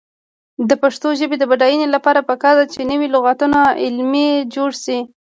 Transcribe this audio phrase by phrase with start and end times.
[0.69, 4.99] د پښتو ژبې د بډاینې لپاره پکار ده چې نوي لغتونه علمي جوړ شي.